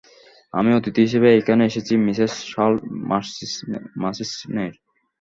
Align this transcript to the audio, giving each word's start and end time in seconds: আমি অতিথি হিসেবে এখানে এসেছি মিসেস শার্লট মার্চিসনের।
আমি 0.53 0.69
অতিথি 0.77 1.01
হিসেবে 1.07 1.27
এখানে 1.39 1.61
এসেছি 1.69 1.93
মিসেস 2.05 2.33
শার্লট 2.51 2.81
মার্চিসনের। 4.01 4.73